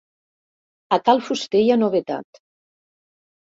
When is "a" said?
0.97-0.99